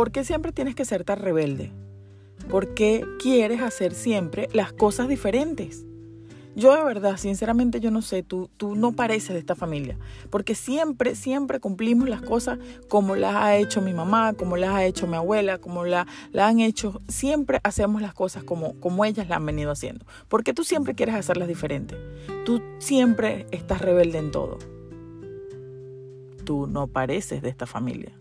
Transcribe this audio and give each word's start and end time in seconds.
¿por 0.00 0.12
qué 0.12 0.24
siempre 0.24 0.50
tienes 0.50 0.74
que 0.74 0.86
ser 0.86 1.04
tan 1.04 1.18
rebelde? 1.18 1.74
¿Por 2.48 2.72
qué 2.72 3.04
quieres 3.18 3.60
hacer 3.60 3.92
siempre 3.92 4.48
las 4.54 4.72
cosas 4.72 5.08
diferentes? 5.08 5.84
Yo 6.56 6.74
de 6.74 6.82
verdad, 6.82 7.18
sinceramente 7.18 7.80
yo 7.80 7.90
no 7.90 8.00
sé, 8.00 8.22
tú, 8.22 8.48
tú 8.56 8.76
no 8.76 8.92
pareces 8.92 9.34
de 9.34 9.40
esta 9.40 9.54
familia, 9.54 9.98
porque 10.30 10.54
siempre, 10.54 11.14
siempre 11.14 11.60
cumplimos 11.60 12.08
las 12.08 12.22
cosas 12.22 12.58
como 12.88 13.14
las 13.14 13.34
ha 13.34 13.56
hecho 13.58 13.82
mi 13.82 13.92
mamá, 13.92 14.32
como 14.32 14.56
las 14.56 14.70
ha 14.70 14.86
hecho 14.86 15.06
mi 15.06 15.16
abuela, 15.16 15.58
como 15.58 15.84
la, 15.84 16.06
han 16.32 16.60
hecho, 16.60 17.02
siempre 17.08 17.60
hacemos 17.62 18.00
las 18.00 18.14
cosas 18.14 18.42
como, 18.42 18.80
como 18.80 19.04
ellas 19.04 19.28
las 19.28 19.36
han 19.36 19.44
venido 19.44 19.70
haciendo. 19.70 20.06
porque 20.28 20.54
tú 20.54 20.64
siempre 20.64 20.94
quieres 20.94 21.14
hacerlas 21.14 21.46
diferentes? 21.46 21.98
Tú 22.46 22.62
siempre 22.78 23.46
estás 23.50 23.82
rebelde 23.82 24.16
en 24.16 24.30
todo. 24.30 24.56
Tú 26.46 26.66
no 26.66 26.86
pareces 26.86 27.42
de 27.42 27.50
esta 27.50 27.66
familia. 27.66 28.19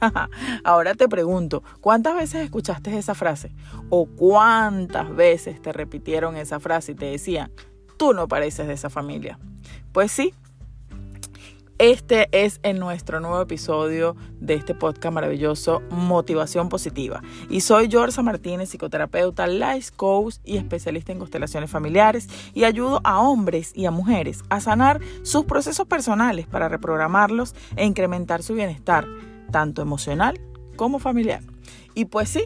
Ahora 0.64 0.94
te 0.94 1.08
pregunto, 1.08 1.62
¿cuántas 1.80 2.14
veces 2.14 2.44
escuchaste 2.44 2.96
esa 2.96 3.14
frase? 3.14 3.52
¿O 3.88 4.06
cuántas 4.06 5.14
veces 5.14 5.60
te 5.60 5.72
repitieron 5.72 6.36
esa 6.36 6.60
frase 6.60 6.92
y 6.92 6.94
te 6.94 7.06
decían, 7.06 7.50
tú 7.96 8.12
no 8.12 8.28
pareces 8.28 8.66
de 8.66 8.74
esa 8.74 8.90
familia? 8.90 9.38
Pues 9.92 10.12
sí, 10.12 10.34
este 11.80 12.28
es 12.32 12.60
en 12.62 12.78
nuestro 12.78 13.20
nuevo 13.20 13.40
episodio 13.40 14.14
de 14.38 14.52
este 14.52 14.74
podcast 14.74 15.14
maravilloso 15.14 15.80
Motivación 15.90 16.68
Positiva. 16.68 17.22
Y 17.48 17.62
soy 17.62 17.90
Georgia 17.90 18.22
Martínez, 18.22 18.68
psicoterapeuta, 18.68 19.46
life 19.46 19.90
coach 19.96 20.36
y 20.44 20.58
especialista 20.58 21.12
en 21.12 21.18
constelaciones 21.18 21.70
familiares 21.70 22.28
y 22.52 22.64
ayudo 22.64 23.00
a 23.02 23.20
hombres 23.20 23.72
y 23.74 23.86
a 23.86 23.90
mujeres 23.90 24.42
a 24.50 24.60
sanar 24.60 25.00
sus 25.22 25.46
procesos 25.46 25.86
personales 25.86 26.46
para 26.46 26.68
reprogramarlos 26.68 27.54
e 27.76 27.86
incrementar 27.86 28.42
su 28.42 28.52
bienestar 28.52 29.06
tanto 29.50 29.82
emocional 29.82 30.40
como 30.76 30.98
familiar. 30.98 31.42
Y 31.94 32.06
pues 32.06 32.28
sí, 32.28 32.44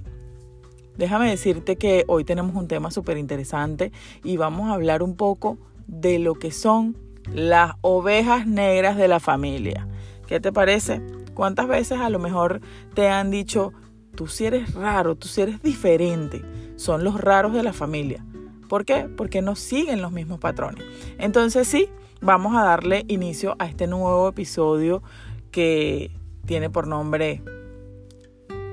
déjame 0.97 1.31
decirte 1.31 1.77
que 1.77 2.05
hoy 2.09 2.25
tenemos 2.25 2.55
un 2.57 2.69
tema 2.69 2.91
súper 2.91 3.19
interesante 3.19 3.93
y 4.23 4.37
vamos 4.37 4.71
a 4.71 4.75
hablar 4.75 5.03
un 5.03 5.17
poco 5.17 5.59
de 5.87 6.19
lo 6.19 6.35
que 6.35 6.51
son 6.51 6.97
las 7.33 7.73
ovejas 7.81 8.47
negras 8.47 8.97
de 8.97 9.09
la 9.09 9.21
familia. 9.21 9.89
¿Qué 10.27 10.41
te 10.41 10.53
parece? 10.53 11.03
¿Cuántas 11.35 11.69
veces 11.69 12.01
a 12.01 12.11
lo 12.11 12.19
mejor 12.19 12.61
te 12.95 13.09
han 13.09 13.31
dicho, 13.31 13.73
tú 14.15 14.27
si 14.27 14.47
eres 14.47 14.75
raro, 14.75 15.17
tú 15.17 15.29
si 15.29 15.43
eres 15.43 15.63
diferente? 15.63 16.43
Son 16.77 17.05
los 17.05 17.21
raros 17.21 17.53
de 17.53 17.63
la 17.63 17.73
familia. 17.73 18.25
¿Por 18.69 18.85
qué? 18.85 19.09
Porque 19.17 19.43
no 19.43 19.57
siguen 19.57 20.01
los 20.01 20.13
mismos 20.13 20.41
patrones. 20.41 20.85
Entonces 21.19 21.69
sí, 21.69 21.89
vamos 22.21 22.57
a 22.57 22.65
darle 22.65 23.05
inicio 23.09 23.57
a 23.59 23.67
este 23.67 23.87
nuevo 23.87 24.29
episodio 24.29 25.03
que 25.51 26.11
tiene 26.47 26.71
por 26.71 26.87
nombre 26.87 27.43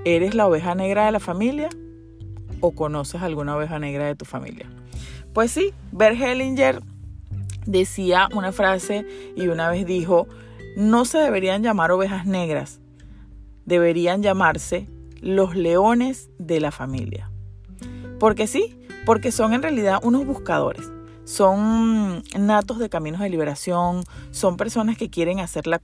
¿Eres 0.04 0.34
la 0.34 0.48
oveja 0.48 0.74
negra 0.74 1.06
de 1.06 1.12
la 1.12 1.20
familia 1.20 1.70
o 2.60 2.72
conoces 2.72 3.22
alguna 3.22 3.56
oveja 3.56 3.78
negra 3.78 4.08
de 4.08 4.16
tu 4.16 4.26
familia? 4.26 4.68
Pues 5.32 5.52
sí, 5.52 5.74
Bert 5.92 6.20
Hellinger 6.20 6.82
decía 7.68 8.28
una 8.34 8.52
frase 8.52 9.06
y 9.36 9.48
una 9.48 9.70
vez 9.70 9.86
dijo, 9.86 10.28
no 10.76 11.06
se 11.06 11.20
deberían 11.20 11.62
llamar 11.62 11.92
ovejas 11.92 12.26
negras, 12.26 12.82
deberían 13.66 14.24
llamarse 14.24 14.88
los 15.22 15.56
leones 15.56 16.32
de 16.40 16.60
la 16.60 16.72
familia. 16.72 17.30
Porque 18.20 18.48
sí, 18.48 18.80
porque 19.06 19.32
son 19.32 19.54
en 19.54 19.62
realidad 19.62 20.00
unos 20.02 20.26
buscadores 20.26 20.92
son 21.32 22.24
natos 22.38 22.78
de 22.78 22.90
caminos 22.90 23.22
de 23.22 23.30
liberación, 23.30 24.04
son 24.32 24.58
personas 24.58 24.98
que 24.98 25.10
quieren 25.10 25.40
hacer 25.40 25.66
las 25.66 25.80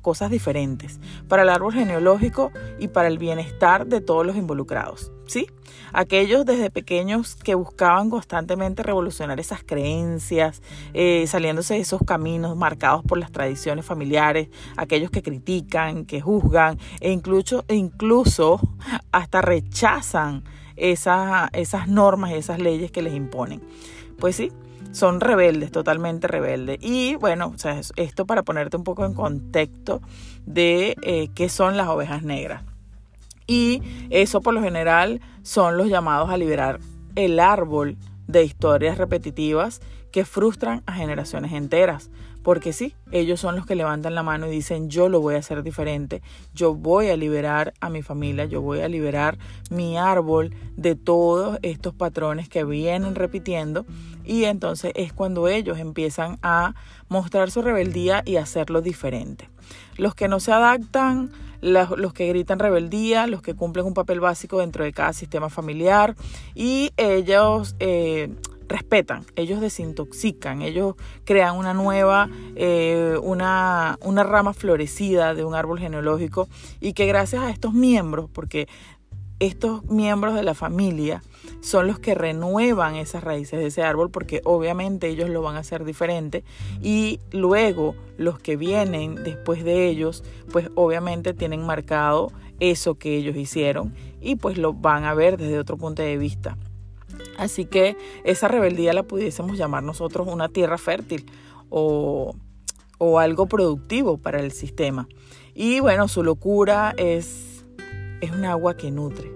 cosas 0.00 0.30
diferentes 0.30 1.00
para 1.26 1.42
el 1.42 1.48
árbol 1.48 1.72
genealógico 1.72 2.52
y 2.78 2.88
para 2.88 3.08
el 3.08 3.16
bienestar 3.16 3.86
de 3.86 4.02
todos 4.02 4.26
los 4.26 4.36
involucrados. 4.36 5.10
¿sí? 5.26 5.46
Aquellos 5.94 6.44
desde 6.44 6.70
pequeños 6.70 7.34
que 7.34 7.54
buscaban 7.54 8.10
constantemente 8.10 8.82
revolucionar 8.82 9.40
esas 9.40 9.62
creencias, 9.64 10.60
eh, 10.92 11.24
saliéndose 11.26 11.74
de 11.74 11.80
esos 11.80 12.02
caminos 12.04 12.54
marcados 12.54 13.02
por 13.02 13.16
las 13.16 13.32
tradiciones 13.32 13.86
familiares, 13.86 14.48
aquellos 14.76 15.10
que 15.10 15.22
critican, 15.22 16.04
que 16.04 16.20
juzgan 16.20 16.78
e 17.00 17.10
incluso, 17.10 17.64
e 17.68 17.74
incluso 17.74 18.60
hasta 19.12 19.40
rechazan 19.40 20.44
esas, 20.76 21.48
esas 21.54 21.88
normas 21.88 22.32
esas 22.32 22.58
leyes 22.58 22.90
que 22.90 23.00
les 23.00 23.14
imponen. 23.14 23.62
Pues 24.18 24.36
sí, 24.36 24.52
son 24.92 25.20
rebeldes, 25.20 25.70
totalmente 25.70 26.26
rebeldes. 26.26 26.78
Y 26.80 27.16
bueno, 27.16 27.52
o 27.54 27.58
sea, 27.58 27.80
esto 27.96 28.26
para 28.26 28.42
ponerte 28.42 28.76
un 28.76 28.84
poco 28.84 29.04
en 29.04 29.14
contexto 29.14 30.00
de 30.46 30.96
eh, 31.02 31.28
qué 31.34 31.48
son 31.48 31.76
las 31.76 31.88
ovejas 31.88 32.22
negras. 32.22 32.62
Y 33.46 33.82
eso 34.10 34.40
por 34.40 34.54
lo 34.54 34.62
general 34.62 35.20
son 35.42 35.76
los 35.76 35.88
llamados 35.88 36.30
a 36.30 36.36
liberar 36.36 36.78
el 37.16 37.40
árbol 37.40 37.96
de 38.28 38.44
historias 38.44 38.96
repetitivas 38.96 39.80
que 40.12 40.24
frustran 40.24 40.82
a 40.86 40.92
generaciones 40.92 41.52
enteras. 41.52 42.10
Porque 42.42 42.72
sí, 42.72 42.94
ellos 43.12 43.40
son 43.40 43.56
los 43.56 43.66
que 43.66 43.74
levantan 43.74 44.14
la 44.14 44.22
mano 44.22 44.46
y 44.46 44.50
dicen 44.50 44.88
yo 44.88 45.08
lo 45.08 45.20
voy 45.20 45.34
a 45.34 45.38
hacer 45.38 45.62
diferente, 45.62 46.22
yo 46.54 46.74
voy 46.74 47.08
a 47.08 47.16
liberar 47.16 47.74
a 47.80 47.90
mi 47.90 48.02
familia, 48.02 48.46
yo 48.46 48.62
voy 48.62 48.80
a 48.80 48.88
liberar 48.88 49.38
mi 49.70 49.98
árbol 49.98 50.54
de 50.76 50.94
todos 50.94 51.58
estos 51.62 51.94
patrones 51.94 52.48
que 52.48 52.64
vienen 52.64 53.14
repitiendo 53.14 53.84
y 54.24 54.44
entonces 54.44 54.92
es 54.94 55.12
cuando 55.12 55.48
ellos 55.48 55.78
empiezan 55.78 56.38
a 56.42 56.74
mostrar 57.08 57.50
su 57.50 57.62
rebeldía 57.62 58.22
y 58.24 58.36
hacerlo 58.36 58.80
diferente. 58.80 59.50
Los 59.96 60.14
que 60.14 60.28
no 60.28 60.40
se 60.40 60.52
adaptan, 60.52 61.30
los, 61.60 62.12
que 62.12 62.28
gritan 62.28 62.58
rebeldía, 62.58 63.26
los 63.26 63.42
que 63.42 63.54
cumplen 63.54 63.86
un 63.86 63.94
papel 63.94 64.20
básico 64.20 64.58
dentro 64.58 64.84
de 64.84 64.92
cada 64.92 65.12
sistema 65.12 65.50
familiar 65.50 66.16
y 66.54 66.92
ellos 66.96 67.76
eh, 67.80 68.34
respetan, 68.70 69.26
ellos 69.34 69.60
desintoxican, 69.60 70.62
ellos 70.62 70.94
crean 71.24 71.56
una 71.56 71.74
nueva, 71.74 72.30
eh, 72.54 73.18
una, 73.22 73.98
una 74.00 74.22
rama 74.22 74.54
florecida 74.54 75.34
de 75.34 75.44
un 75.44 75.54
árbol 75.54 75.80
genealógico 75.80 76.48
y 76.80 76.92
que 76.92 77.06
gracias 77.06 77.42
a 77.42 77.50
estos 77.50 77.74
miembros, 77.74 78.30
porque 78.32 78.68
estos 79.40 79.84
miembros 79.86 80.34
de 80.34 80.44
la 80.44 80.54
familia 80.54 81.22
son 81.60 81.86
los 81.86 81.98
que 81.98 82.14
renuevan 82.14 82.94
esas 82.94 83.24
raíces 83.24 83.58
de 83.58 83.66
ese 83.66 83.82
árbol 83.82 84.10
porque 84.10 84.40
obviamente 84.44 85.08
ellos 85.08 85.30
lo 85.30 85.42
van 85.42 85.56
a 85.56 85.60
hacer 85.60 85.84
diferente 85.84 86.44
y 86.82 87.20
luego 87.32 87.96
los 88.18 88.38
que 88.38 88.56
vienen 88.56 89.16
después 89.16 89.64
de 89.64 89.88
ellos 89.88 90.22
pues 90.52 90.70
obviamente 90.74 91.32
tienen 91.34 91.64
marcado 91.64 92.30
eso 92.60 92.96
que 92.96 93.16
ellos 93.16 93.36
hicieron 93.36 93.94
y 94.20 94.36
pues 94.36 94.58
lo 94.58 94.74
van 94.74 95.04
a 95.04 95.14
ver 95.14 95.38
desde 95.38 95.58
otro 95.58 95.78
punto 95.78 96.02
de 96.02 96.18
vista. 96.18 96.56
Así 97.36 97.64
que 97.64 97.96
esa 98.24 98.48
rebeldía 98.48 98.92
la 98.92 99.02
pudiésemos 99.02 99.56
llamar 99.56 99.82
nosotros 99.82 100.28
una 100.30 100.48
tierra 100.48 100.78
fértil 100.78 101.26
o, 101.68 102.34
o 102.98 103.18
algo 103.18 103.46
productivo 103.46 104.18
para 104.18 104.40
el 104.40 104.52
sistema. 104.52 105.08
Y 105.54 105.80
bueno, 105.80 106.06
su 106.06 106.22
locura 106.22 106.94
es, 106.96 107.64
es 108.20 108.30
un 108.30 108.44
agua 108.44 108.76
que 108.76 108.90
nutre, 108.90 109.32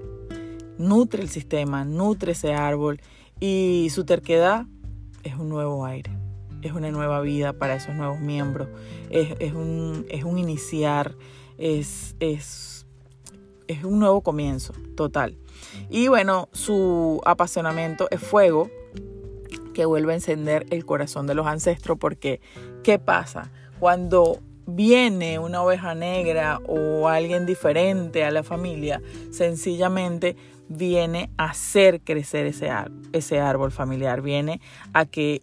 nutre 0.79 1.23
el 1.23 1.29
sistema, 1.29 1.85
nutre 1.85 2.33
ese 2.33 2.55
árbol 2.55 3.01
y 3.41 3.89
su 3.91 4.05
terquedad 4.05 4.67
es 5.23 5.35
un 5.37 5.49
nuevo 5.49 5.85
aire, 5.87 6.11
es 6.63 6.73
una 6.73 6.91
nueva 6.91 7.21
vida 7.21 7.53
para 7.55 7.75
esos 7.75 7.95
nuevos 7.95 8.21
miembros, 8.21 8.69
es, 9.11 9.55
un, 9.55 10.07
es 10.09 10.25
un, 10.25 10.39
iniciar, 10.39 11.15
es, 11.59 12.17
es, 12.21 12.87
es 13.67 13.85
un 13.85 13.99
nuevo 13.99 14.21
comienzo 14.21 14.73
total. 14.97 15.39
Y 15.91 16.09
bueno, 16.09 16.49
su 16.53 17.21
apasionamiento 17.25 18.09
es 18.11 18.21
fuego 18.21 18.71
que 19.73 19.85
vuelve 19.85 20.13
a 20.13 20.17
encender 20.17 20.67
el 20.71 20.87
corazón 20.87 21.27
de 21.27 21.35
los 21.35 21.47
ancestros 21.47 21.99
porque 21.99 22.41
¿qué 22.83 22.99
pasa? 22.99 23.51
Cuando 23.81 24.41
viene 24.67 25.39
una 25.39 25.63
oveja 25.63 25.95
negra 25.95 26.61
o 26.67 27.09
alguien 27.09 27.45
diferente 27.45 28.25
a 28.25 28.31
la 28.31 28.43
familia, 28.43 29.03
sencillamente 29.31 30.37
viene 30.69 31.31
a 31.37 31.51
hacer 31.51 32.01
crecer 32.01 32.47
ese, 32.47 32.71
ese 33.13 33.41
árbol 33.41 33.73
familiar, 33.73 34.23
viene 34.23 34.61
a 34.95 35.05
que 35.05 35.43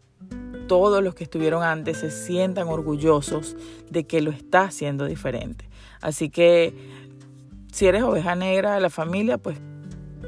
todos 0.67 1.03
los 1.03 1.13
que 1.13 1.25
estuvieron 1.25 1.63
antes 1.63 1.97
se 1.97 2.09
sientan 2.09 2.69
orgullosos 2.69 3.55
de 3.89 4.05
que 4.05 4.21
lo 4.21 4.31
está 4.31 4.63
haciendo 4.63 5.05
diferente. 5.05 5.65
Así 5.99 6.29
que 6.29 6.73
si 7.71 7.87
eres 7.87 8.03
oveja 8.03 8.35
negra 8.35 8.73
de 8.73 8.81
la 8.81 8.89
familia, 8.89 9.37
pues 9.37 9.59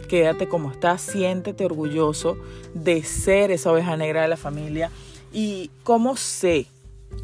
quédate 0.07 0.47
como 0.47 0.71
estás, 0.71 1.01
siéntete 1.01 1.65
orgulloso 1.65 2.37
de 2.73 3.03
ser 3.03 3.51
esa 3.51 3.71
oveja 3.71 3.97
negra 3.97 4.21
de 4.21 4.27
la 4.27 4.37
familia. 4.37 4.91
¿Y 5.31 5.71
cómo 5.83 6.15
sé? 6.15 6.67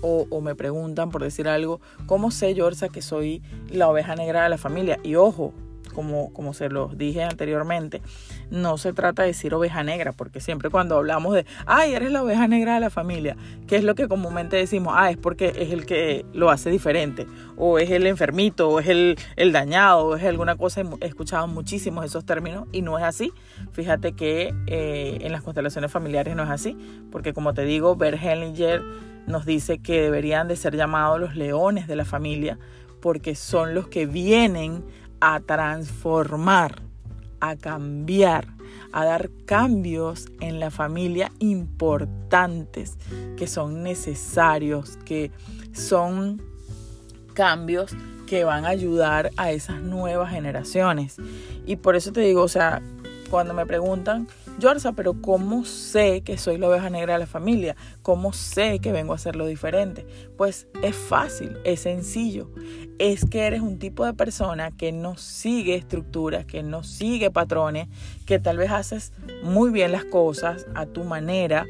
O, 0.02 0.42
me 0.42 0.56
preguntan 0.56 1.10
por 1.10 1.24
decir 1.24 1.48
algo, 1.48 1.82
¿cómo 2.06 2.32
sé, 2.32 2.54
Yorza, 2.54 2.90
que 2.90 3.02
soy 3.02 3.42
la 3.70 3.90
oveja 3.90 4.16
negra 4.16 4.44
de 4.44 4.50
la 4.50 4.58
familia? 4.58 5.00
Y 5.04 5.16
ojo, 5.16 5.54
como, 5.94 6.32
como 6.34 6.54
se 6.54 6.70
los 6.70 6.98
dije 6.98 7.24
anteriormente, 7.24 8.02
no 8.52 8.78
se 8.78 8.94
trata 8.94 9.24
de 9.24 9.30
decir 9.30 9.54
oveja 9.54 9.84
negra, 9.84 10.12
porque 10.12 10.40
siempre 10.40 10.70
cuando 10.70 10.98
hablamos 10.98 11.34
de, 11.34 11.46
ay, 11.66 11.94
eres 11.94 12.12
la 12.12 12.24
oveja 12.24 12.48
negra 12.48 12.76
de 12.76 12.80
la 12.80 12.90
familia, 12.90 13.38
¿qué 13.68 13.78
es 13.78 13.84
lo 13.84 13.96
que 13.96 14.08
comúnmente 14.08 14.56
decimos? 14.58 14.94
Ah, 14.98 15.12
es 15.12 15.18
porque 15.18 15.54
es 15.56 15.72
el 15.72 15.86
que 15.86 16.26
lo 16.34 16.50
hace 16.50 16.70
diferente, 16.70 17.28
o 17.58 17.80
es 17.80 17.90
el 17.92 18.08
enfermito, 18.08 18.70
o 18.70 18.80
es 18.80 18.88
el, 18.88 19.18
el 19.36 19.52
dañado, 19.52 20.06
o 20.06 20.16
es 20.16 20.24
alguna 20.24 20.56
cosa. 20.56 20.82
He 21.02 21.06
escuchado 21.06 21.48
muchísimos 21.48 22.06
esos 22.06 22.26
términos 22.26 22.68
y 22.72 22.82
no 22.82 22.98
es 22.98 23.04
así. 23.04 23.32
Fíjate 23.72 24.14
que 24.14 24.54
eh, 24.68 25.18
en 25.22 25.32
las 25.32 25.42
constelaciones 25.42 25.92
familiares 25.92 26.36
no 26.36 26.44
es 26.44 26.50
así, 26.50 26.78
porque 27.12 27.34
como 27.34 27.54
te 27.54 27.64
digo, 27.64 27.96
Bert 27.96 28.22
Hellinger 28.22 28.82
nos 29.28 29.46
dice 29.46 29.80
que 29.80 30.02
deberían 30.02 30.48
de 30.48 30.56
ser 30.56 30.76
llamados 30.76 31.20
los 31.20 31.36
leones 31.36 31.88
de 31.88 31.96
la 31.96 32.06
familia, 32.06 32.58
porque 33.02 33.36
son 33.36 33.74
los 33.74 33.88
que 33.88 34.06
vienen 34.06 34.84
a 35.22 35.40
transformar, 35.40 36.82
a 37.40 37.56
cambiar, 37.56 38.48
a 38.92 39.06
dar 39.06 39.30
cambios 39.46 40.28
en 40.40 40.60
la 40.60 40.72
familia 40.72 41.32
importantes, 41.40 42.98
que 43.38 43.48
son 43.48 43.84
necesarios, 43.84 44.98
que 45.06 45.32
son 45.74 46.42
cambios 47.34 47.96
que 48.28 48.44
van 48.44 48.66
a 48.66 48.70
ayudar 48.70 49.32
a 49.38 49.52
esas 49.52 49.82
nuevas 49.82 50.30
generaciones. 50.32 51.18
Y 51.66 51.78
por 51.78 51.96
eso 51.96 52.12
te 52.12 52.22
digo, 52.22 52.44
o 52.44 52.48
sea, 52.48 52.82
cuando 53.30 53.54
me 53.54 53.66
preguntan, 53.66 54.28
Yorza, 54.60 54.94
pero 54.94 55.22
¿cómo 55.22 55.66
sé 55.66 56.22
que 56.22 56.38
soy 56.38 56.58
la 56.58 56.68
oveja 56.68 56.90
negra 56.90 57.14
de 57.14 57.20
la 57.20 57.28
familia? 57.28 57.76
¿Cómo 58.02 58.34
sé 58.34 58.80
que 58.80 58.92
vengo 58.92 59.14
a 59.14 59.16
hacerlo 59.16 59.46
diferente? 59.46 60.06
Pues 60.38 60.68
es 60.84 60.96
fácil, 60.96 61.58
es 61.64 61.82
sencillo. 61.82 62.52
Es 62.98 63.26
que 63.26 63.48
eres 63.48 63.62
un 63.62 63.80
tipo 63.80 64.06
de 64.06 64.14
persona 64.14 64.72
que 64.72 64.92
no 64.92 65.18
sigue 65.18 65.76
estructuras, 65.76 66.46
que 66.46 66.64
no 66.64 66.84
sigue 66.84 67.32
patrones, 67.32 67.88
que 68.26 68.40
tal 68.40 68.58
vez 68.58 68.72
haces 68.72 69.14
muy 69.44 69.72
bien 69.72 69.92
las 69.92 70.06
cosas 70.06 70.66
a 70.76 70.86
tu 70.86 71.04
manera 71.04 71.66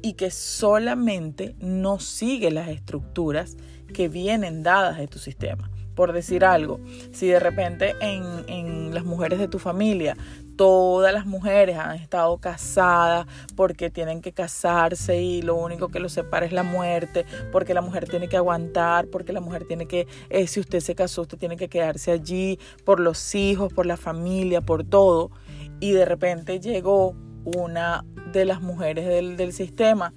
y 0.00 0.14
que 0.14 0.30
solamente 0.30 1.56
no 1.58 1.98
sigue 1.98 2.50
las 2.50 2.68
estructuras 2.68 3.56
que 3.92 4.08
vienen 4.08 4.62
dadas 4.62 4.98
de 4.98 5.08
tu 5.08 5.18
sistema 5.18 5.70
por 5.98 6.12
decir 6.12 6.44
algo, 6.44 6.78
si 7.10 7.26
de 7.26 7.40
repente 7.40 7.96
en, 8.00 8.22
en, 8.46 8.94
las 8.94 9.04
mujeres 9.04 9.40
de 9.40 9.48
tu 9.48 9.58
familia 9.58 10.16
todas 10.54 11.12
las 11.12 11.26
mujeres 11.26 11.76
han 11.76 11.96
estado 11.96 12.38
casadas 12.38 13.26
porque 13.56 13.90
tienen 13.90 14.22
que 14.22 14.30
casarse 14.30 15.20
y 15.20 15.42
lo 15.42 15.56
único 15.56 15.88
que 15.88 15.98
los 15.98 16.12
separa 16.12 16.46
es 16.46 16.52
la 16.52 16.62
muerte, 16.62 17.26
porque 17.50 17.74
la 17.74 17.80
mujer 17.80 18.08
tiene 18.08 18.28
que 18.28 18.36
aguantar, 18.36 19.08
porque 19.08 19.32
la 19.32 19.40
mujer 19.40 19.64
tiene 19.66 19.86
que, 19.86 20.06
eh, 20.30 20.46
si 20.46 20.60
usted 20.60 20.78
se 20.78 20.94
casó, 20.94 21.22
usted 21.22 21.36
tiene 21.36 21.56
que 21.56 21.68
quedarse 21.68 22.12
allí 22.12 22.60
por 22.84 23.00
los 23.00 23.34
hijos, 23.34 23.72
por 23.72 23.84
la 23.84 23.96
familia, 23.96 24.60
por 24.60 24.84
todo. 24.84 25.32
Y 25.80 25.90
de 25.90 26.04
repente 26.04 26.60
llegó 26.60 27.16
una 27.44 28.04
de 28.32 28.44
las 28.44 28.60
mujeres 28.60 29.04
del, 29.04 29.36
del 29.36 29.52
sistema, 29.52 30.12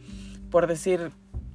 por 0.52 0.68
decir 0.68 1.12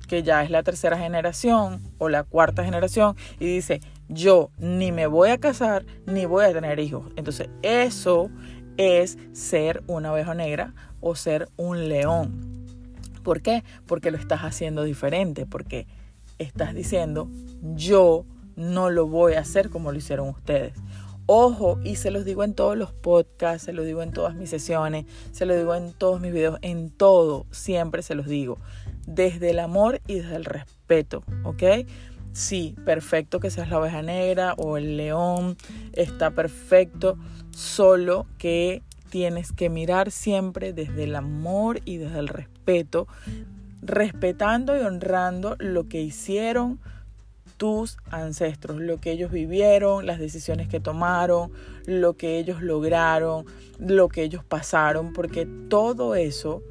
que 0.06 0.22
ya 0.22 0.42
es 0.42 0.50
la 0.50 0.62
tercera 0.62 0.98
generación 0.98 1.80
o 1.98 2.08
la 2.08 2.24
cuarta 2.24 2.64
generación, 2.64 3.16
y 3.38 3.46
dice, 3.46 3.80
yo 4.08 4.50
ni 4.58 4.92
me 4.92 5.06
voy 5.06 5.30
a 5.30 5.38
casar 5.38 5.84
ni 6.06 6.26
voy 6.26 6.44
a 6.44 6.52
tener 6.52 6.78
hijos. 6.78 7.12
Entonces 7.16 7.48
eso 7.62 8.30
es 8.76 9.18
ser 9.32 9.82
una 9.86 10.12
oveja 10.12 10.34
negra 10.34 10.74
o 11.00 11.14
ser 11.14 11.48
un 11.56 11.88
león. 11.88 12.66
¿Por 13.22 13.42
qué? 13.42 13.64
Porque 13.86 14.10
lo 14.10 14.18
estás 14.18 14.40
haciendo 14.40 14.84
diferente, 14.84 15.46
porque 15.46 15.86
estás 16.38 16.74
diciendo, 16.74 17.28
yo 17.74 18.24
no 18.54 18.90
lo 18.90 19.06
voy 19.06 19.34
a 19.34 19.40
hacer 19.40 19.70
como 19.70 19.92
lo 19.92 19.98
hicieron 19.98 20.28
ustedes. 20.28 20.74
Ojo, 21.28 21.80
y 21.82 21.96
se 21.96 22.12
los 22.12 22.24
digo 22.24 22.44
en 22.44 22.54
todos 22.54 22.76
los 22.76 22.92
podcasts, 22.92 23.64
se 23.64 23.72
lo 23.72 23.82
digo 23.82 24.00
en 24.02 24.12
todas 24.12 24.36
mis 24.36 24.48
sesiones, 24.48 25.06
se 25.32 25.44
lo 25.44 25.56
digo 25.56 25.74
en 25.74 25.92
todos 25.92 26.20
mis 26.20 26.32
videos, 26.32 26.58
en 26.62 26.90
todo, 26.90 27.46
siempre 27.50 28.02
se 28.02 28.14
los 28.14 28.26
digo, 28.26 28.58
desde 29.08 29.50
el 29.50 29.58
amor 29.58 30.00
y 30.06 30.20
desde 30.20 30.36
el 30.36 30.44
respeto, 30.44 31.24
¿ok? 31.42 31.62
Sí, 32.36 32.74
perfecto 32.84 33.40
que 33.40 33.48
seas 33.48 33.70
la 33.70 33.78
oveja 33.78 34.02
negra 34.02 34.52
o 34.58 34.76
el 34.76 34.98
león, 34.98 35.56
está 35.94 36.32
perfecto, 36.32 37.16
solo 37.50 38.26
que 38.36 38.82
tienes 39.08 39.52
que 39.52 39.70
mirar 39.70 40.10
siempre 40.10 40.74
desde 40.74 41.04
el 41.04 41.16
amor 41.16 41.80
y 41.86 41.96
desde 41.96 42.18
el 42.18 42.28
respeto, 42.28 43.08
respetando 43.80 44.76
y 44.76 44.80
honrando 44.80 45.56
lo 45.60 45.88
que 45.88 46.02
hicieron 46.02 46.78
tus 47.56 47.96
ancestros, 48.10 48.82
lo 48.82 49.00
que 49.00 49.12
ellos 49.12 49.30
vivieron, 49.30 50.04
las 50.04 50.18
decisiones 50.18 50.68
que 50.68 50.78
tomaron, 50.78 51.52
lo 51.86 52.18
que 52.18 52.38
ellos 52.38 52.60
lograron, 52.60 53.46
lo 53.78 54.10
que 54.10 54.24
ellos 54.24 54.44
pasaron, 54.44 55.14
porque 55.14 55.48
todo 55.70 56.14
eso, 56.14 56.62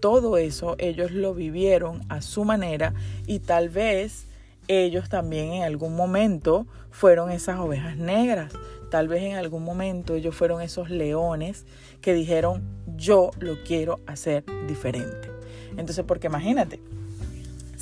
todo 0.00 0.38
eso 0.38 0.74
ellos 0.78 1.10
lo 1.10 1.34
vivieron 1.34 2.00
a 2.08 2.22
su 2.22 2.46
manera 2.46 2.94
y 3.26 3.40
tal 3.40 3.68
vez 3.68 4.31
ellos 4.80 5.08
también 5.08 5.52
en 5.52 5.62
algún 5.64 5.94
momento 5.94 6.66
fueron 6.90 7.30
esas 7.30 7.58
ovejas 7.58 7.96
negras. 7.96 8.52
Tal 8.90 9.08
vez 9.08 9.22
en 9.22 9.36
algún 9.36 9.64
momento 9.64 10.14
ellos 10.14 10.34
fueron 10.34 10.60
esos 10.60 10.90
leones 10.90 11.66
que 12.00 12.14
dijeron, 12.14 12.62
yo 12.96 13.30
lo 13.38 13.62
quiero 13.64 14.00
hacer 14.06 14.44
diferente. 14.66 15.30
Entonces, 15.76 16.04
porque 16.06 16.26
imagínate, 16.26 16.80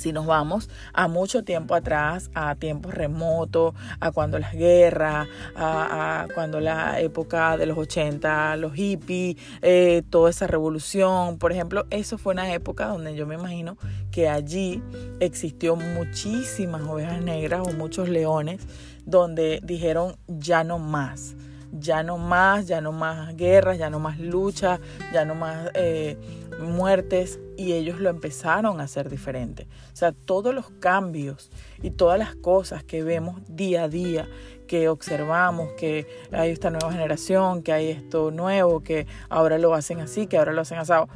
si 0.01 0.11
nos 0.11 0.25
vamos 0.25 0.69
a 0.93 1.07
mucho 1.07 1.43
tiempo 1.43 1.75
atrás, 1.75 2.31
a 2.33 2.55
tiempos 2.55 2.93
remotos, 2.93 3.75
a 3.99 4.11
cuando 4.11 4.39
las 4.39 4.53
guerras, 4.53 5.27
a, 5.55 6.27
cuando 6.33 6.59
la 6.59 6.99
época 6.99 7.55
de 7.55 7.67
los 7.67 7.77
80, 7.77 8.57
los 8.57 8.73
hippies, 8.73 9.35
eh, 9.61 10.01
toda 10.09 10.31
esa 10.31 10.47
revolución, 10.47 11.37
por 11.37 11.51
ejemplo, 11.51 11.85
eso 11.91 12.17
fue 12.17 12.33
una 12.33 12.51
época 12.51 12.87
donde 12.87 13.15
yo 13.15 13.27
me 13.27 13.35
imagino 13.35 13.77
que 14.11 14.29
allí 14.29 14.81
existió 15.19 15.75
muchísimas 15.75 16.81
ovejas 16.83 17.21
negras 17.21 17.67
o 17.67 17.71
muchos 17.73 18.09
leones 18.09 18.61
donde 19.05 19.59
dijeron 19.63 20.17
ya 20.27 20.63
no 20.63 20.79
más 20.79 21.35
ya 21.71 22.03
no 22.03 22.17
más, 22.17 22.67
ya 22.67 22.81
no 22.81 22.91
más 22.91 23.35
guerras, 23.35 23.77
ya 23.77 23.89
no 23.89 23.99
más 23.99 24.19
luchas, 24.19 24.79
ya 25.13 25.25
no 25.25 25.35
más 25.35 25.69
eh, 25.73 26.17
muertes 26.59 27.39
y 27.57 27.73
ellos 27.73 27.99
lo 27.99 28.09
empezaron 28.09 28.81
a 28.81 28.83
hacer 28.83 29.09
diferente. 29.09 29.67
O 29.93 29.95
sea, 29.95 30.11
todos 30.11 30.53
los 30.53 30.69
cambios 30.69 31.49
y 31.81 31.91
todas 31.91 32.19
las 32.19 32.35
cosas 32.35 32.83
que 32.83 33.03
vemos 33.03 33.41
día 33.47 33.83
a 33.83 33.87
día, 33.87 34.27
que 34.67 34.89
observamos, 34.89 35.69
que 35.77 36.07
hay 36.31 36.51
esta 36.51 36.69
nueva 36.69 36.91
generación, 36.91 37.61
que 37.63 37.71
hay 37.71 37.89
esto 37.89 38.31
nuevo, 38.31 38.81
que 38.81 39.07
ahora 39.29 39.57
lo 39.57 39.73
hacen 39.73 39.99
así, 40.01 40.27
que 40.27 40.37
ahora 40.37 40.53
lo 40.53 40.61
hacen 40.61 40.77
asado, 40.77 41.07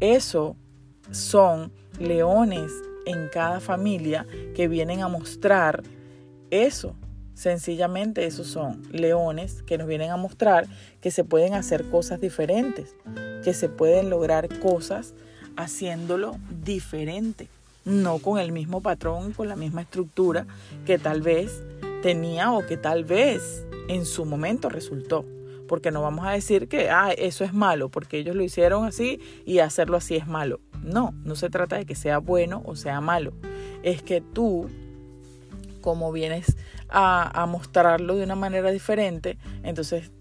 eso 0.00 0.56
son 1.10 1.72
leones 1.98 2.72
en 3.06 3.28
cada 3.28 3.60
familia 3.60 4.26
que 4.54 4.68
vienen 4.68 5.02
a 5.02 5.08
mostrar 5.08 5.82
eso, 6.50 6.94
Sencillamente 7.34 8.26
esos 8.26 8.46
son 8.46 8.82
leones 8.92 9.62
que 9.64 9.76
nos 9.76 9.88
vienen 9.88 10.12
a 10.12 10.16
mostrar 10.16 10.68
que 11.00 11.10
se 11.10 11.24
pueden 11.24 11.54
hacer 11.54 11.90
cosas 11.90 12.20
diferentes, 12.20 12.94
que 13.42 13.52
se 13.54 13.68
pueden 13.68 14.08
lograr 14.08 14.60
cosas 14.60 15.14
haciéndolo 15.56 16.36
diferente, 16.64 17.48
no 17.84 18.18
con 18.18 18.38
el 18.38 18.52
mismo 18.52 18.80
patrón 18.80 19.32
con 19.32 19.48
la 19.48 19.56
misma 19.56 19.82
estructura 19.82 20.46
que 20.86 20.96
tal 20.96 21.22
vez 21.22 21.60
tenía 22.02 22.52
o 22.52 22.64
que 22.66 22.76
tal 22.76 23.04
vez 23.04 23.64
en 23.88 24.06
su 24.06 24.24
momento 24.24 24.68
resultó. 24.68 25.24
Porque 25.66 25.90
no 25.90 26.02
vamos 26.02 26.26
a 26.26 26.30
decir 26.30 26.68
que 26.68 26.90
ah, 26.90 27.10
eso 27.16 27.42
es 27.42 27.52
malo, 27.52 27.88
porque 27.88 28.18
ellos 28.18 28.36
lo 28.36 28.44
hicieron 28.44 28.84
así 28.84 29.18
y 29.44 29.58
hacerlo 29.58 29.96
así 29.96 30.14
es 30.14 30.28
malo. 30.28 30.60
No, 30.84 31.14
no 31.24 31.34
se 31.34 31.50
trata 31.50 31.76
de 31.76 31.86
que 31.86 31.94
sea 31.94 32.18
bueno 32.18 32.62
o 32.66 32.76
sea 32.76 33.00
malo. 33.00 33.32
Es 33.82 34.02
que 34.02 34.20
tú, 34.20 34.68
como 35.80 36.12
vienes 36.12 36.56
a, 36.88 37.46
mostrarlo 37.48 38.16
de 38.16 38.24
una 38.24 38.36
manera 38.36 38.70
diferente, 38.70 39.38
entonces 39.62 40.12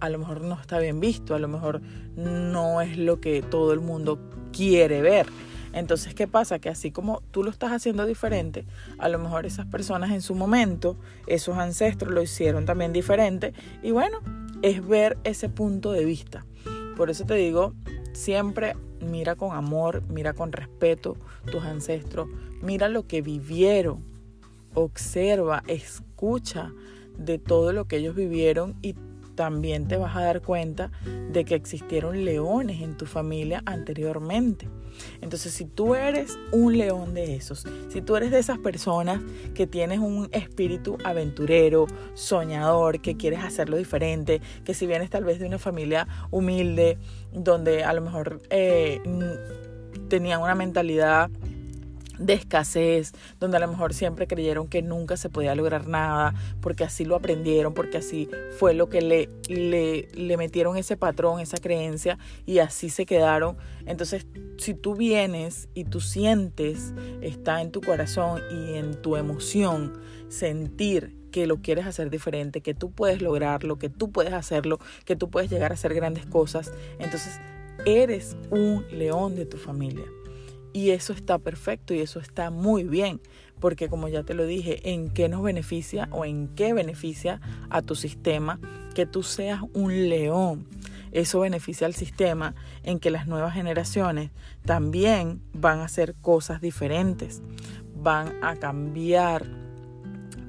a 0.00 0.10
lo 0.10 0.18
mejor 0.18 0.42
no 0.42 0.60
está 0.60 0.78
bien 0.78 1.00
visto, 1.00 1.34
a 1.34 1.38
lo 1.38 1.48
mejor 1.48 1.80
no 2.16 2.80
es 2.82 2.98
lo 2.98 3.20
que 3.20 3.42
todo 3.42 3.72
el 3.72 3.80
mundo 3.80 4.18
quiere 4.52 5.00
ver. 5.00 5.26
Entonces, 5.72 6.14
¿qué 6.14 6.28
pasa? 6.28 6.60
Que 6.60 6.68
así 6.68 6.92
como 6.92 7.20
tú 7.32 7.42
lo 7.42 7.50
estás 7.50 7.72
haciendo 7.72 8.06
diferente, 8.06 8.64
a 8.98 9.08
lo 9.08 9.18
mejor 9.18 9.44
esas 9.44 9.66
personas 9.66 10.12
en 10.12 10.22
su 10.22 10.34
momento, 10.36 10.96
esos 11.26 11.58
ancestros 11.58 12.12
lo 12.12 12.22
hicieron 12.22 12.64
también 12.64 12.92
diferente. 12.92 13.54
Y 13.82 13.90
bueno, 13.90 14.20
es 14.62 14.86
ver 14.86 15.18
ese 15.24 15.48
punto 15.48 15.90
de 15.90 16.04
vista. 16.04 16.46
Por 16.96 17.10
eso 17.10 17.24
te 17.24 17.34
digo, 17.34 17.74
siempre 18.12 18.76
mira 19.04 19.36
con 19.36 19.54
amor, 19.56 20.02
mira 20.08 20.32
con 20.32 20.52
respeto 20.52 21.16
tus 21.50 21.62
ancestros, 21.64 22.28
mira 22.62 22.88
lo 22.88 23.06
que 23.06 23.22
vivieron, 23.22 24.04
observa, 24.74 25.62
escucha 25.66 26.72
de 27.18 27.38
todo 27.38 27.72
lo 27.72 27.86
que 27.86 27.96
ellos 27.96 28.14
vivieron 28.14 28.76
y 28.82 28.94
también 29.34 29.88
te 29.88 29.96
vas 29.96 30.16
a 30.16 30.22
dar 30.22 30.42
cuenta 30.42 30.90
de 31.32 31.44
que 31.44 31.54
existieron 31.54 32.24
leones 32.24 32.80
en 32.80 32.96
tu 32.96 33.06
familia 33.06 33.62
anteriormente. 33.66 34.68
Entonces, 35.20 35.52
si 35.52 35.64
tú 35.64 35.94
eres 35.94 36.38
un 36.52 36.76
león 36.78 37.14
de 37.14 37.34
esos, 37.34 37.66
si 37.88 38.00
tú 38.00 38.16
eres 38.16 38.30
de 38.30 38.38
esas 38.38 38.58
personas 38.58 39.20
que 39.54 39.66
tienes 39.66 39.98
un 39.98 40.28
espíritu 40.32 40.98
aventurero, 41.04 41.86
soñador, 42.14 43.00
que 43.00 43.16
quieres 43.16 43.42
hacerlo 43.42 43.76
diferente, 43.76 44.40
que 44.64 44.74
si 44.74 44.86
vienes 44.86 45.10
tal 45.10 45.24
vez 45.24 45.38
de 45.40 45.46
una 45.46 45.58
familia 45.58 46.06
humilde, 46.30 46.98
donde 47.32 47.84
a 47.84 47.92
lo 47.92 48.00
mejor 48.00 48.40
eh, 48.50 49.00
tenían 50.08 50.40
una 50.40 50.54
mentalidad 50.54 51.30
de 52.18 52.34
escasez, 52.34 53.12
donde 53.40 53.56
a 53.56 53.60
lo 53.60 53.68
mejor 53.68 53.94
siempre 53.94 54.26
creyeron 54.26 54.68
que 54.68 54.82
nunca 54.82 55.16
se 55.16 55.28
podía 55.28 55.54
lograr 55.54 55.86
nada, 55.86 56.34
porque 56.60 56.84
así 56.84 57.04
lo 57.04 57.16
aprendieron, 57.16 57.74
porque 57.74 57.98
así 57.98 58.28
fue 58.58 58.74
lo 58.74 58.88
que 58.88 59.02
le, 59.02 59.28
le, 59.48 60.08
le, 60.14 60.36
metieron 60.36 60.76
ese 60.76 60.96
patrón, 60.96 61.40
esa 61.40 61.58
creencia, 61.58 62.18
y 62.46 62.58
así 62.58 62.90
se 62.90 63.06
quedaron. 63.06 63.56
Entonces, 63.86 64.26
si 64.58 64.74
tú 64.74 64.94
vienes 64.94 65.68
y 65.74 65.84
tú 65.84 66.00
sientes, 66.00 66.92
está 67.20 67.60
en 67.62 67.70
tu 67.70 67.80
corazón 67.80 68.40
y 68.50 68.74
en 68.74 69.00
tu 69.00 69.16
emoción, 69.16 69.92
sentir 70.28 71.24
que 71.30 71.46
lo 71.46 71.56
quieres 71.62 71.86
hacer 71.86 72.10
diferente, 72.10 72.60
que 72.60 72.74
tú 72.74 72.92
puedes 72.92 73.20
lograrlo, 73.20 73.76
que 73.76 73.88
tú 73.88 74.12
puedes 74.12 74.32
hacerlo, 74.32 74.78
que 75.04 75.16
tú 75.16 75.30
puedes 75.30 75.50
llegar 75.50 75.72
a 75.72 75.74
hacer 75.74 75.92
grandes 75.92 76.26
cosas, 76.26 76.72
entonces 77.00 77.40
eres 77.84 78.36
un 78.50 78.84
león 78.92 79.34
de 79.34 79.44
tu 79.44 79.56
familia. 79.56 80.04
Y 80.74 80.90
eso 80.90 81.12
está 81.12 81.38
perfecto 81.38 81.94
y 81.94 82.00
eso 82.00 82.18
está 82.18 82.50
muy 82.50 82.82
bien, 82.82 83.20
porque 83.60 83.88
como 83.88 84.08
ya 84.08 84.24
te 84.24 84.34
lo 84.34 84.44
dije, 84.44 84.90
¿en 84.90 85.08
qué 85.08 85.28
nos 85.28 85.40
beneficia 85.40 86.08
o 86.10 86.24
en 86.24 86.48
qué 86.48 86.72
beneficia 86.72 87.40
a 87.70 87.80
tu 87.80 87.94
sistema 87.94 88.58
que 88.92 89.06
tú 89.06 89.22
seas 89.22 89.60
un 89.72 90.08
león? 90.08 90.66
Eso 91.12 91.38
beneficia 91.38 91.86
al 91.86 91.94
sistema 91.94 92.56
en 92.82 92.98
que 92.98 93.12
las 93.12 93.28
nuevas 93.28 93.54
generaciones 93.54 94.32
también 94.64 95.40
van 95.52 95.78
a 95.78 95.84
hacer 95.84 96.16
cosas 96.20 96.60
diferentes, 96.60 97.40
van 97.94 98.32
a 98.42 98.56
cambiar, 98.56 99.46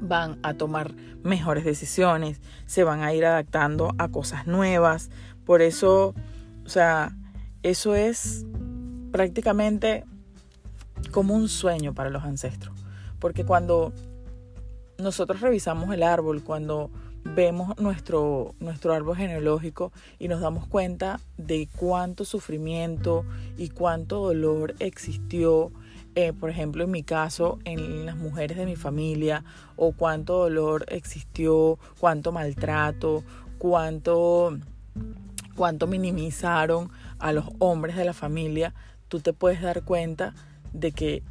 van 0.02 0.40
a 0.42 0.56
tomar 0.56 0.96
mejores 1.22 1.66
decisiones, 1.66 2.42
se 2.66 2.84
van 2.84 3.04
a 3.04 3.14
ir 3.14 3.26
adaptando 3.26 3.94
a 4.00 4.08
cosas 4.08 4.48
nuevas. 4.48 5.12
Por 5.46 5.62
eso, 5.62 6.16
o 6.66 6.70
sea, 6.70 7.16
eso 7.62 7.94
es 7.94 8.44
prácticamente 9.12 10.04
como 11.16 11.34
un 11.34 11.48
sueño 11.48 11.94
para 11.94 12.10
los 12.10 12.26
ancestros. 12.26 12.76
Porque 13.20 13.46
cuando 13.46 13.94
nosotros 14.98 15.40
revisamos 15.40 15.94
el 15.94 16.04
árbol, 16.04 16.44
cuando 16.44 16.92
vemos 17.24 17.80
nuestro, 17.80 18.54
nuestro 18.60 18.92
árbol 18.92 19.16
genealógico 19.16 19.94
y 20.20 20.28
nos 20.28 20.42
damos 20.42 20.68
cuenta 20.68 21.22
de 21.38 21.70
cuánto 21.78 22.26
sufrimiento 22.26 23.24
y 23.56 23.70
cuánto 23.70 24.20
dolor 24.20 24.76
existió, 24.80 25.72
eh, 26.16 26.34
por 26.34 26.50
ejemplo, 26.50 26.84
en 26.84 26.92
mi 26.92 27.04
caso, 27.04 27.60
en 27.64 28.06
las 28.06 28.18
mujeres 28.18 28.58
de 28.58 28.66
mi 28.66 28.76
familia, 28.76 29.46
o 29.78 29.94
cuánto 29.94 30.40
dolor 30.40 30.86
existió, 30.90 31.80
cuánto 31.98 32.34
maltrato, 32.34 33.24
cuánto, 33.58 34.58
cuánto 35.56 35.88
minimizaron 35.88 36.92
a 37.20 37.32
los 37.32 37.46
hombres 37.60 37.96
de 37.96 38.04
la 38.04 38.14
familia, 38.14 38.74
tú 39.08 39.22
te 39.22 39.32
puedes 39.32 39.62
dar 39.62 39.84
cuenta 39.84 40.36
de 40.76 40.92
que 40.92 41.24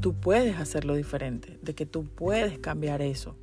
tú 0.00 0.14
puedes 0.14 0.56
hacerlo 0.56 0.94
diferente, 0.94 1.58
de 1.62 1.74
que 1.74 1.86
tú 1.86 2.04
puedes 2.04 2.58
cambiar 2.58 3.02
eso. 3.02 3.36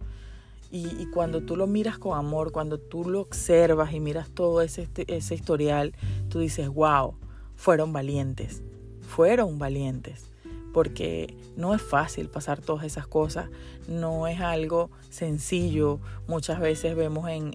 Y, 0.74 1.08
cuando 1.08 1.42
tú 1.42 1.58
lo 1.58 1.68
miras 1.68 1.98
con 1.98 2.18
amor, 2.18 2.54
cuando 2.54 2.80
tú 2.80 3.04
lo 3.04 3.20
observas 3.20 3.92
y 3.94 4.00
miras 4.00 4.30
todo 4.30 4.62
ese, 4.62 4.88
ese 5.08 5.36
historial, 5.36 5.94
tú 6.30 6.40
dices, 6.40 6.70
wow, 6.70 7.16
fueron 7.56 7.92
valientes, 7.92 8.64
fueron 9.02 9.60
valientes. 9.60 10.32
Porque 10.72 11.36
no 11.58 11.76
es 11.76 11.82
fácil 11.82 12.30
pasar 12.30 12.62
todas 12.62 12.86
esas 12.86 13.06
cosas, 13.06 13.50
no 13.90 14.28
es 14.28 14.40
algo 14.40 14.90
sencillo. 15.10 16.00
Muchas 16.26 16.62
veces 16.62 16.96
vemos 16.96 17.28
en 17.28 17.52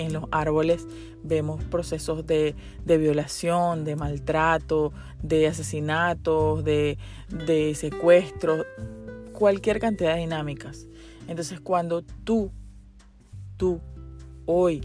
en 0.00 0.14
los 0.14 0.24
árboles 0.30 0.86
vemos 1.22 1.62
procesos 1.64 2.26
de, 2.26 2.54
violación, 2.86 3.84
de 3.84 3.96
maltrato, 3.96 4.92
de 5.22 5.46
asesinatos, 5.46 6.64
de, 6.64 6.96
de 7.28 7.74
secuestros, 7.74 8.64
cualquier 9.32 9.78
cantidad 9.78 10.14
de 10.14 10.20
dinámicas. 10.20 10.86
Entonces 11.28 11.60
cuando 11.60 12.02
tú, 12.24 12.50
tú, 13.58 13.80
hoy, 14.46 14.80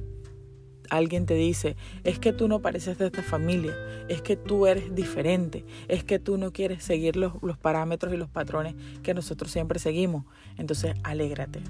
alguien 0.89 1.25
te 1.25 1.33
dice, 1.33 1.77
es 2.03 2.19
que 2.19 2.33
tú 2.33 2.49
no 2.49 2.61
pareces 2.61 2.97
de 2.97 3.05
esta 3.05 3.23
familia, 3.23 3.73
es 4.09 4.21
que 4.21 4.35
tú 4.35 4.67
eres 4.67 4.93
diferente, 4.93 5.65
es 5.87 6.03
que 6.03 6.19
tú 6.19 6.37
no 6.37 6.51
quieres 6.51 6.83
seguir 6.83 7.15
los, 7.15 7.41
los 7.41 7.57
parámetros 7.57 8.13
y 8.13 8.17
los 8.17 8.29
patrones 8.29 8.75
que 9.01 9.13
nosotros 9.13 9.49
siempre 9.49 9.79
seguimos. 9.79 10.25
Entonces, 10.57 10.93
alégrate, 11.03 11.61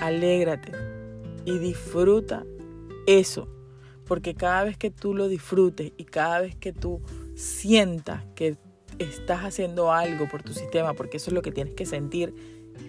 alégrate 0.00 0.72
y 1.44 1.58
disfruta 1.58 2.44
eso, 3.08 3.48
porque 4.06 4.34
cada 4.34 4.64
vez 4.64 4.76
que 4.76 4.90
tú 4.90 5.14
lo 5.14 5.28
disfrutes 5.28 5.92
y 5.96 6.04
cada 6.04 6.40
vez 6.40 6.54
que 6.54 6.74
tú 6.74 7.00
sientas 7.34 8.22
que 8.34 8.56
estás 8.98 9.44
haciendo 9.44 9.92
algo 9.92 10.28
por 10.28 10.42
tu 10.42 10.52
sistema, 10.52 10.92
porque 10.92 11.16
eso 11.16 11.30
es 11.30 11.34
lo 11.34 11.40
que 11.40 11.50
tienes 11.50 11.74
que 11.74 11.86
sentir 11.86 12.34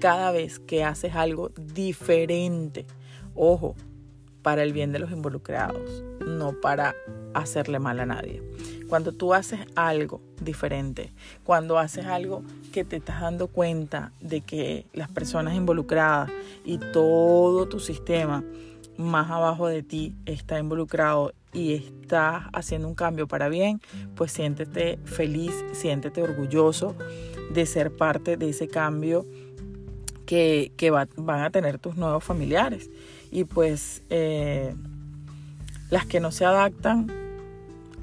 cada 0.02 0.32
vez 0.32 0.60
que 0.60 0.84
haces 0.84 1.16
algo 1.16 1.52
diferente. 1.56 2.86
Ojo, 3.34 3.76
para 4.42 4.64
el 4.64 4.74
bien 4.74 4.92
de 4.92 5.00
los 5.00 5.12
involucrados, 5.12 6.04
no 6.26 6.60
para 6.60 6.96
hacerle 7.34 7.80
mal 7.80 8.02
a 8.02 8.06
nadie. 8.06 8.44
Cuando 8.90 9.14
tú 9.14 9.34
haces 9.34 9.62
algo 9.76 10.20
diferente, 10.42 11.14
cuando 11.46 11.78
haces 11.78 12.08
algo 12.08 12.44
que 12.74 12.84
te 12.84 12.98
estás 12.98 13.22
dando 13.22 13.48
cuenta 13.48 14.12
de 14.20 14.42
que 14.42 14.86
las 14.92 15.10
personas 15.10 15.56
involucradas 15.56 16.30
y 16.66 16.78
todo 16.92 17.70
tu 17.70 17.80
sistema 17.80 18.44
más 19.00 19.32
abajo 19.32 19.68
de 19.68 19.82
ti 19.82 20.14
está 20.26 20.60
involucrado 20.60 21.34
y 21.54 21.74
está 21.74 22.50
haciendo 22.54 22.88
un 22.88 22.96
cambio 22.96 23.28
para 23.28 23.50
bien, 23.50 23.82
pues 24.16 24.32
siéntete 24.32 25.00
feliz, 25.06 25.54
siéntete 25.72 26.22
orgulloso 26.22 26.96
de 27.52 27.66
ser 27.66 27.96
parte 27.96 28.38
de 28.38 28.50
ese 28.50 28.68
cambio 28.68 29.26
que, 30.26 30.72
van 30.92 31.42
a 31.42 31.50
tener 31.50 31.80
tus 31.80 31.96
nuevos 31.96 32.24
familiares. 32.24 32.90
Y 33.32 33.46
pues 33.46 34.04
eh, 34.10 34.76
las 35.90 36.06
que 36.06 36.20
no 36.20 36.32
se 36.32 36.46
adaptan 36.46 37.08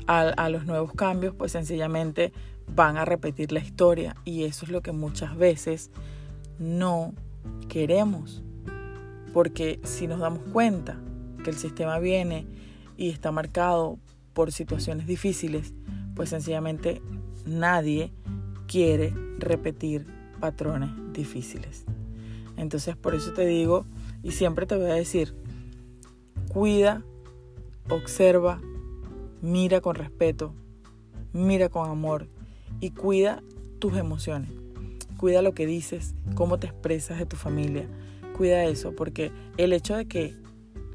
a 0.08 0.48
los 0.50 0.66
nuevos 0.66 0.92
cambios, 0.92 1.34
pues 1.34 1.52
sencillamente 1.52 2.32
van 2.74 2.96
a 2.96 3.04
repetir 3.04 3.52
la 3.52 3.60
historia 3.60 4.16
y 4.24 4.44
eso 4.44 4.64
es 4.64 4.70
lo 4.70 4.80
que 4.80 4.92
muchas 4.92 5.36
veces 5.36 5.90
no 6.58 7.12
queremos 7.68 8.42
porque 9.36 9.80
si 9.84 10.06
nos 10.06 10.20
damos 10.20 10.40
cuenta 10.50 10.98
que 11.44 11.50
el 11.50 11.58
sistema 11.58 11.98
viene 11.98 12.46
y 12.96 13.10
está 13.10 13.32
marcado 13.32 13.98
por 14.32 14.50
situaciones 14.50 15.06
difíciles, 15.06 15.74
pues 16.14 16.30
sencillamente 16.30 17.02
nadie 17.44 18.14
quiere 18.66 19.12
repetir 19.38 20.06
patrones 20.40 20.88
difíciles. 21.12 21.84
Entonces 22.56 22.96
por 22.96 23.14
eso 23.14 23.34
te 23.34 23.44
digo 23.44 23.84
y 24.22 24.30
siempre 24.30 24.64
te 24.64 24.74
voy 24.74 24.86
a 24.86 24.94
decir, 24.94 25.34
cuida, 26.48 27.02
observa, 27.90 28.62
mira 29.42 29.82
con 29.82 29.96
respeto, 29.96 30.54
mira 31.34 31.68
con 31.68 31.90
amor 31.90 32.26
y 32.80 32.92
cuida 32.92 33.42
tus 33.80 33.98
emociones. 33.98 34.50
Cuida 35.18 35.42
lo 35.42 35.52
que 35.52 35.66
dices, 35.66 36.14
cómo 36.34 36.58
te 36.58 36.68
expresas 36.68 37.18
de 37.18 37.26
tu 37.26 37.36
familia, 37.36 37.86
cuida 38.36 38.64
eso, 38.64 38.94
porque 38.94 39.32
el 39.56 39.72
hecho 39.72 39.96
de 39.96 40.06
que 40.06 40.34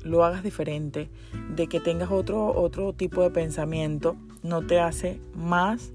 lo 0.04 0.24
hagas 0.24 0.44
diferente, 0.44 1.10
de 1.56 1.68
que 1.68 1.80
tengas 1.80 2.12
otro, 2.12 2.54
otro 2.54 2.94
tipo 2.94 3.24
de 3.24 3.32
pensamiento, 3.32 4.16
no 4.44 4.66
te 4.66 4.80
hace 4.80 5.20
más 5.36 5.92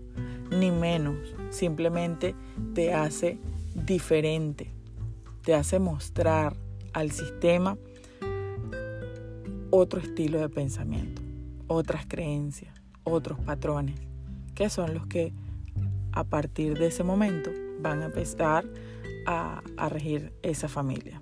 ni 0.51 0.71
menos, 0.71 1.17
simplemente 1.51 2.35
te 2.75 2.95
hace 2.95 3.39
diferente, 3.75 4.73
te 5.43 5.55
hace 5.55 5.79
mostrar 5.79 6.57
al 6.93 7.11
sistema 7.13 7.77
otro 9.71 10.01
estilo 10.01 10.41
de 10.41 10.49
pensamiento, 10.49 11.23
otras 11.69 12.07
creencias, 12.07 12.75
otros 13.05 13.39
patrones, 13.41 14.01
que 14.55 14.69
son 14.69 14.95
los 14.95 15.07
que 15.07 15.33
a 16.13 16.25
partir 16.25 16.79
de 16.79 16.87
ese 16.87 17.05
momento 17.05 17.51
van 17.81 18.03
a 18.03 18.07
empezar 18.07 18.65
a, 19.27 19.63
a 19.77 19.89
regir 19.89 20.33
esa 20.43 20.69
familia. 20.69 21.21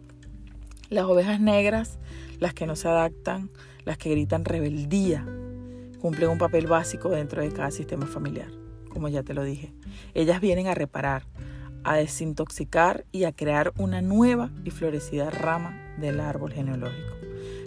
Las 0.91 1.05
ovejas 1.05 1.41
negras, 1.41 1.99
las 2.41 2.55
que 2.55 2.67
no 2.67 2.77
se 2.77 2.89
adaptan, 2.89 3.51
las 3.85 3.99
que 3.99 4.11
gritan 4.11 4.45
rebeldía, 4.45 5.27
cumplen 6.01 6.31
un 6.31 6.39
papel 6.39 6.67
básico 6.67 7.09
dentro 7.09 7.43
de 7.43 7.51
cada 7.51 7.71
sistema 7.71 8.07
familiar, 8.07 8.49
como 8.91 9.09
ya 9.09 9.23
te 9.23 9.35
lo 9.35 9.43
dije. 9.43 9.73
Ellas 10.13 10.41
vienen 10.41 10.67
a 10.67 10.75
reparar, 10.75 11.27
a 11.83 11.97
desintoxicar 11.97 13.05
y 13.13 13.25
a 13.25 13.33
crear 13.33 13.73
una 13.79 14.03
nueva 14.03 14.51
y 14.65 14.71
florecida 14.71 15.31
rama 15.31 15.95
del 15.99 16.21
árbol 16.21 16.53
genealógico. 16.53 17.15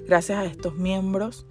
Gracias 0.08 0.38
a 0.38 0.46
estos 0.46 0.76
miembros, 0.76 1.46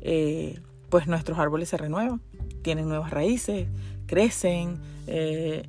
eh, 0.00 0.60
pues 0.88 1.06
nuestros 1.06 1.38
árboles 1.38 1.68
se 1.68 1.76
renuevan, 1.76 2.20
tienen 2.62 2.88
nuevas 2.88 3.10
raíces, 3.10 3.68
crecen, 4.06 4.78
eh, 5.06 5.68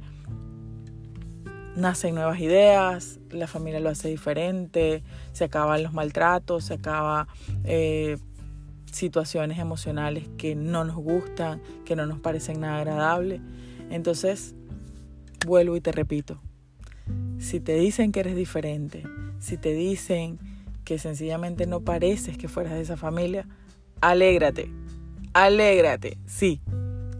nacen 1.77 2.15
nuevas 2.15 2.39
ideas, 2.39 3.19
la 3.29 3.46
familia 3.46 3.79
lo 3.79 3.89
hace 3.89 4.10
diferente, 4.10 5.03
se 5.31 5.43
acaban 5.43 5.84
los 5.84 5.93
maltratos, 5.93 6.65
se 6.65 6.74
acaban 6.74 7.27
eh, 7.63 8.17
situaciones 8.91 9.60
emocionales 9.60 10.27
que 10.38 10.55
no 10.55 10.84
nos 10.84 10.96
gustan, 10.96 11.62
que 11.86 11.96
no 11.96 12.07
nos 12.07 12.19
parecen 12.19 12.62
nada 12.62 12.79
agradables. 12.79 13.41
Entonces, 13.91 14.55
vuelvo 15.46 15.75
y 15.77 15.81
te 15.81 15.91
repito, 15.91 16.41
si 17.38 17.60
te 17.60 17.75
dicen 17.75 18.12
que 18.12 18.22
eres 18.22 18.36
diferente, 18.36 19.03
si 19.39 19.55
te 19.55 19.74
dicen 19.74 20.39
que 20.84 20.98
sencillamente 20.98 21.67
no 21.67 21.81
pareces 21.81 22.39
que 22.39 22.48
fueras 22.48 22.74
de 22.74 22.81
esa 22.81 22.98
familia, 22.98 23.48
alégrate, 24.01 24.72
alégrate, 25.34 26.17
sí, 26.25 26.60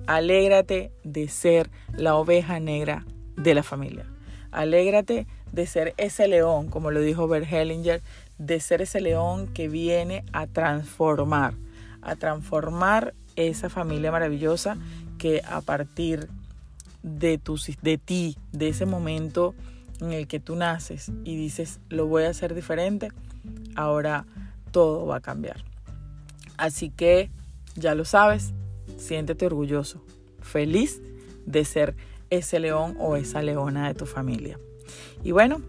alégrate 0.08 0.92
de 1.04 1.28
ser 1.28 1.70
la 1.96 2.16
oveja 2.16 2.60
negra 2.60 3.06
de 3.36 3.54
la 3.54 3.62
familia. 3.62 4.06
Alégrate 4.58 5.28
de 5.52 5.68
ser 5.68 5.94
ese 5.98 6.28
león, 6.28 6.70
como 6.70 6.90
lo 6.90 7.00
dijo 7.00 7.28
Bert 7.28 7.46
Hellinger, 7.48 8.02
de 8.40 8.60
ser 8.60 8.82
ese 8.82 9.02
león 9.02 9.54
que 9.54 9.68
viene 9.68 10.24
a 10.34 10.48
transformar, 10.48 11.54
a 12.02 12.16
transformar 12.16 13.14
esa 13.36 13.70
familia 13.70 14.12
maravillosa 14.12 14.76
que 15.20 15.44
a 15.48 15.62
partir 15.62 16.28
de, 17.04 17.38
tu, 17.38 17.60
de 17.84 18.00
ti, 18.00 18.36
de 18.52 18.70
ese 18.70 18.88
momento 18.88 19.54
en 20.02 20.12
el 20.12 20.28
que 20.28 20.40
tú 20.40 20.56
naces 20.56 21.12
y 21.24 21.36
dices, 21.36 21.80
lo 21.90 22.08
voy 22.08 22.24
a 22.24 22.30
hacer 22.30 22.56
diferente, 22.56 23.10
ahora 23.76 24.26
todo 24.72 25.06
va 25.06 25.18
a 25.18 25.22
cambiar. 25.22 25.64
Así 26.58 26.90
que, 26.90 27.30
ya 27.76 27.94
lo 27.94 28.06
sabes, 28.06 28.56
siéntete 28.98 29.46
orgulloso, 29.46 30.04
feliz 30.42 31.00
de 31.46 31.64
ser 31.64 31.96
ese 32.30 32.60
león 32.60 32.96
o 33.00 33.16
esa 33.16 33.42
leona 33.42 33.88
de 33.88 33.94
tu 33.94 34.06
familia. 34.06 34.60
Y 35.24 35.32
bueno, 35.32 35.62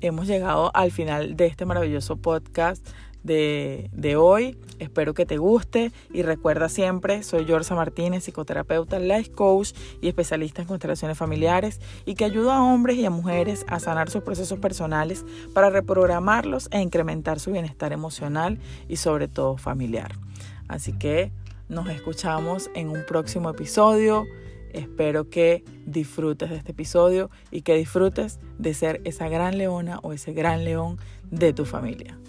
hemos 0.00 0.26
llegado 0.26 0.70
al 0.74 0.92
final 0.92 1.36
de 1.36 1.46
este 1.46 1.64
maravilloso 1.64 2.16
podcast 2.16 2.86
de, 3.22 3.90
de, 3.92 4.16
hoy. 4.16 4.56
Espero 4.78 5.14
que 5.14 5.26
te 5.26 5.36
guste 5.36 5.90
y 6.12 6.22
recuerda 6.22 6.68
siempre, 6.68 7.22
soy 7.24 7.44
Yorza 7.44 7.74
Martínez, 7.74 8.24
psicoterapeuta, 8.24 9.00
life 9.00 9.32
coach 9.32 9.72
y 10.00 10.08
especialista 10.08 10.62
en 10.62 10.68
constelaciones 10.68 11.18
familiares 11.18 11.80
y 12.04 12.14
que 12.14 12.24
ayuda 12.24 12.56
a 12.56 12.62
hombres 12.62 12.96
y 12.96 13.04
a 13.04 13.10
mujeres 13.10 13.64
a 13.68 13.80
sanar 13.80 14.10
sus 14.10 14.22
procesos 14.22 14.60
personales 14.60 15.24
para 15.52 15.70
reprogramarlos 15.70 16.68
e 16.70 16.80
incrementar 16.80 17.40
su 17.40 17.50
bienestar 17.50 17.92
emocional 17.92 18.58
y 18.88 18.96
sobre 18.96 19.26
todo 19.26 19.56
familiar. 19.56 20.14
Así 20.68 20.92
que 20.92 21.32
nos 21.68 21.88
escuchamos 21.88 22.70
en 22.74 22.90
un 22.90 23.04
próximo 23.06 23.50
episodio. 23.50 24.24
Espero 24.76 25.30
que 25.30 25.64
disfrutes 25.86 26.50
de 26.50 26.56
este 26.56 26.72
episodio 26.72 27.30
y 27.50 27.62
que 27.62 27.74
disfrutes 27.74 28.38
de 28.58 28.74
ser 28.74 29.00
esa 29.04 29.26
gran 29.28 29.56
leona 29.56 30.00
o 30.02 30.12
ese 30.12 30.34
gran 30.34 30.66
león 30.66 30.98
de 31.30 31.54
tu 31.54 31.64
familia. 31.64 32.20